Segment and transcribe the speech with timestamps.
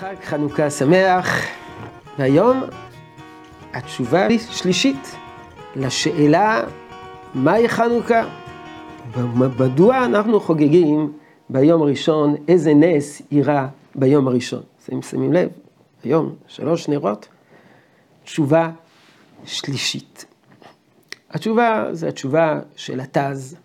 [0.00, 1.40] חג חנוכה שמח,
[2.18, 2.62] והיום
[3.72, 5.16] התשובה שלישית
[5.76, 6.62] לשאלה
[7.34, 8.28] מהי חנוכה?
[9.58, 11.12] מדוע אנחנו חוגגים
[11.50, 14.62] ביום הראשון איזה נס אירע ביום הראשון?
[14.84, 15.48] אתם שמים לב,
[16.04, 17.28] היום שלוש נרות,
[18.24, 18.70] תשובה
[19.44, 20.24] שלישית.
[21.30, 23.56] התשובה זה התשובה של התז.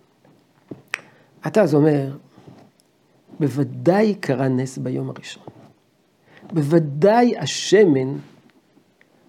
[1.43, 2.11] התז אומר,
[3.39, 5.60] בוודאי קרה נס ביום הראשון.
[6.53, 8.17] בוודאי השמן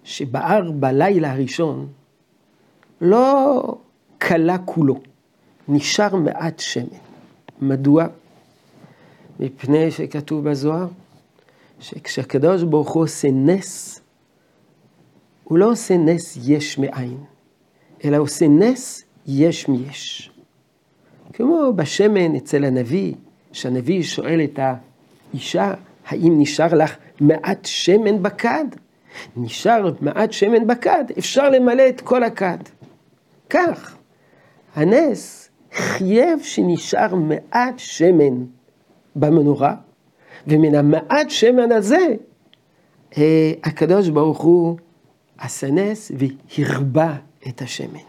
[0.03, 1.87] שבער בלילה הראשון
[3.01, 3.61] לא
[4.21, 5.01] כלה כולו,
[5.67, 6.87] נשאר מעט שמן.
[7.61, 8.05] מדוע?
[9.39, 10.87] מפני שכתוב בזוהר
[11.79, 14.01] שכשהקדוש ברוך הוא עושה נס,
[15.43, 17.17] הוא לא עושה נס יש מאין,
[18.05, 20.31] אלא עושה נס יש מיש.
[21.33, 23.13] כמו בשמן אצל הנביא,
[23.51, 24.59] שהנביא שואל את
[25.33, 25.73] האישה,
[26.07, 28.65] האם נשאר לך מעט שמן בכד?
[29.37, 32.57] נשאר מעט שמן בכד, אפשר למלא את כל הכד.
[33.49, 33.95] כך,
[34.75, 38.43] הנס חייב שנשאר מעט שמן
[39.15, 39.75] במנורה,
[40.47, 42.07] ומן המעט שמן הזה,
[43.17, 44.77] אה, הקדוש ברוך הוא
[45.37, 46.11] עשה נס
[46.57, 47.15] והרבה
[47.47, 47.99] את השמן.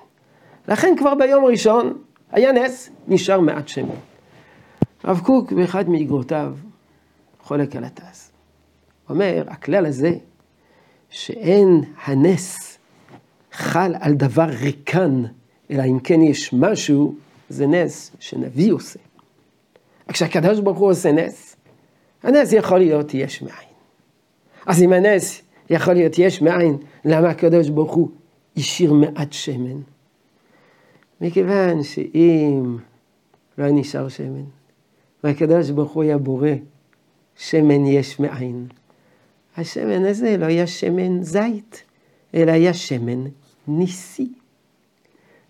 [0.69, 1.99] לכן כבר ביום הראשון
[2.33, 3.95] היה נס, נשאר מעט שמן.
[5.05, 6.55] הרב קוק באחד מאגרותיו
[7.45, 8.29] חולק על התעש.
[9.09, 10.13] אומר, הכלל הזה,
[11.11, 12.79] שאין הנס
[13.53, 15.23] חל על דבר ריקן,
[15.71, 17.15] אלא אם כן יש משהו,
[17.49, 18.99] זה נס שנביא עושה.
[20.09, 21.57] כשהקדוש ברוך הוא עושה נס,
[22.23, 23.69] הנס יכול להיות יש מאין.
[24.67, 28.09] אז אם הנס יכול להיות יש מאין, למה הקדוש ברוך הוא
[28.57, 29.81] השאיר מעט שמן?
[31.21, 32.77] מכיוון שאם
[33.59, 34.45] לא נשאר שמן,
[35.25, 36.49] והקדוש ברוך הוא היה בורא
[37.37, 38.67] שמן יש מאין,
[39.57, 41.85] השמן הזה לא היה שמן זית,
[42.35, 43.25] אלא היה שמן
[43.69, 44.33] ניסי.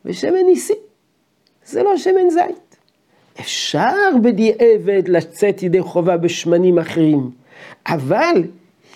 [0.05, 0.75] ושמן ניסי
[1.67, 2.77] זה לא שמן זית.
[3.41, 7.31] אפשר בדיעבד לצאת ידי חובה בשמנים אחרים,
[7.87, 8.43] אבל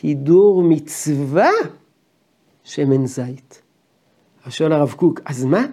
[0.02, 1.50] הידור מצווה
[2.64, 3.62] שמן זית.
[4.48, 5.66] שואל הרב קוק, אז מה?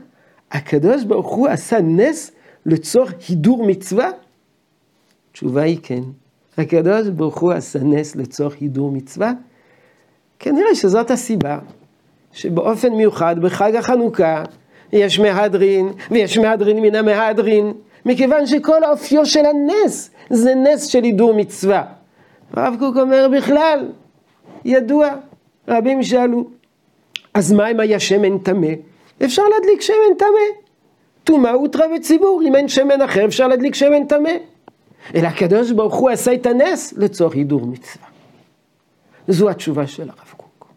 [0.52, 2.32] הקדוש ברוך הוא עשה נס
[2.66, 4.10] לצורך הידור מצווה?
[5.32, 6.02] התשובה היא כן.
[6.58, 9.32] הקדוש ברוך הוא עשה נס לצורך הידור מצווה?
[10.40, 11.60] כנראה שזאת הסיבה
[12.32, 14.44] שבאופן מיוחד בחג החנוכה
[14.94, 17.74] יש מהדרין ויש מהדרין מן המהדרין,
[18.06, 21.84] מכיוון שכל האופיו של הנס זה נס של הידור מצווה.
[22.54, 23.88] הרב קוק אומר בכלל,
[24.66, 25.10] ידוע,
[25.68, 26.48] רבים שאלו,
[27.34, 28.68] אז מה אם היה שמן טמא?
[29.24, 30.66] אפשר להדליק שמן טמא.
[31.24, 34.30] טומאה הותרה בציבור, אם אין שמן אחר אפשר להדליק שמן טמא.
[35.16, 38.08] אלא הקדוש ברוך הוא עשה את הנס לצורך הידור מצווה.
[39.28, 40.68] זו התשובה של הרב קוק.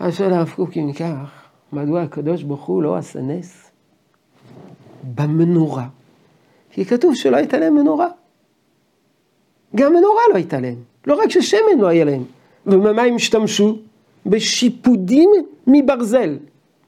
[0.00, 1.42] אז שואל הרב קוק אם כך,
[1.72, 3.70] מדוע הקדוש ברוך הוא לא עשה נס?
[5.14, 5.86] במנורה.
[6.70, 8.08] כי כתוב שלא הייתה להם מנורה.
[9.76, 10.76] גם מנורה לא הייתה להם.
[11.06, 12.24] לא רק ששמן לא היה להם.
[12.66, 13.78] ובמה הם השתמשו?
[14.26, 15.30] בשיפודים
[15.66, 16.36] מברזל.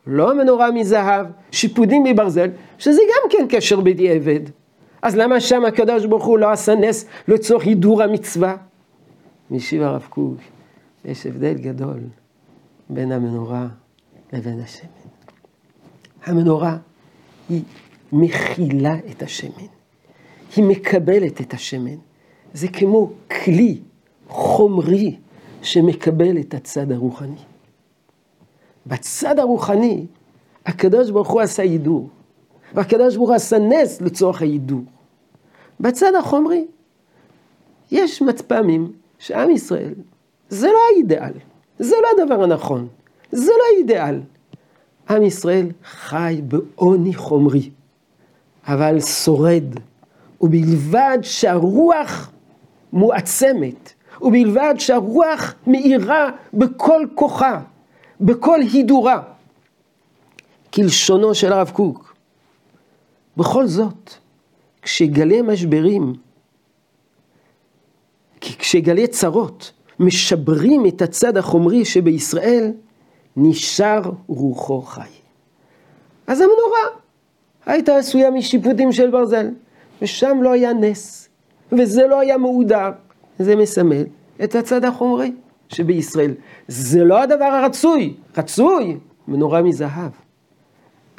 [0.07, 2.49] לא מנורה מזהב, שיפודים מברזל,
[2.79, 4.41] שזה גם כן קשר בדיעבד.
[5.03, 8.56] אז למה שם הקדוש ברוך הוא לא עשה נס לצורך הידור המצווה?
[9.50, 10.34] משיב הרב קוק,
[11.05, 12.00] יש הבדל גדול
[12.91, 13.66] בין המנורה
[14.33, 14.91] לבין השמן.
[16.25, 16.77] המנורה
[17.49, 17.62] היא
[18.12, 19.66] מכילה את השמן,
[20.56, 21.97] היא מקבלת את השמן.
[22.53, 23.10] זה כמו
[23.44, 23.81] כלי
[24.28, 25.16] חומרי
[25.62, 27.41] שמקבל את הצד הרוחני.
[28.87, 30.06] בצד הרוחני,
[30.66, 32.09] הקדוש ברוך הוא עשה הידור.
[32.75, 34.83] והקדוש ברוך הוא עשה נס לצורך היידור.
[35.81, 36.65] בצד החומרי,
[37.91, 39.95] יש מצפמים שעם ישראל,
[40.49, 41.33] זה לא האידאל,
[41.79, 42.89] זה לא הדבר הנכון,
[43.33, 44.21] זה לא האידאל.
[45.11, 47.71] עם ישראל חי בעוני חומרי,
[48.67, 49.65] אבל שורד,
[50.41, 52.31] ובלבד שהרוח
[52.93, 53.93] מועצמת,
[54.23, 57.61] ובלבד שהרוח מאירה בכל כוחה,
[58.21, 59.23] בכל הידורה,
[60.75, 62.09] כלשונו של הרב קוק.
[63.41, 64.15] בכל זאת,
[64.83, 66.15] כשגלי משברים,
[68.41, 72.72] כשגלי צרות משברים את הצד החומרי שבישראל,
[73.37, 75.09] נשאר רוחו חי.
[76.27, 77.01] אז המנורה
[77.66, 79.48] הייתה עשויה משיפוטים של ברזל,
[80.03, 81.28] ושם לא היה נס,
[81.72, 82.91] וזה לא היה מהודר.
[83.39, 84.04] זה מסמל
[84.45, 85.33] את הצד החומרי
[85.69, 86.34] שבישראל.
[86.69, 88.97] זה לא הדבר הרצוי, רצוי,
[89.28, 90.13] מנורה מזהב.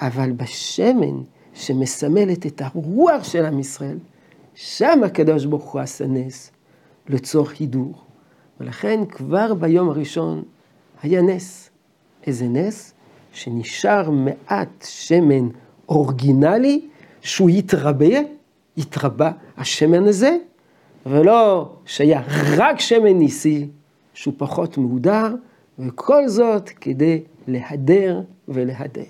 [0.02, 1.18] אבל בשמן
[1.54, 3.98] שמסמלת את הרוח של עם ישראל,
[4.56, 6.52] שם הקדוש ברוך הוא עשה נס
[7.10, 7.94] לצורך הידור.
[8.60, 10.44] ולכן כבר ביום הראשון
[11.04, 11.70] היה נס.
[12.28, 12.94] איזה נס?
[13.34, 15.50] שנשאר מעט שמן
[15.90, 16.88] אורגינלי
[17.22, 18.20] שהוא יתרבה,
[18.78, 20.38] יתרבה השמן הזה,
[21.06, 22.22] ולא שהיה
[22.58, 23.68] רק שמן ניסי
[24.14, 25.36] שהוא פחות מהודר,
[25.80, 29.04] וכל זאת כדי להדר ולהדר.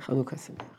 [0.00, 0.73] חנוכה שמח.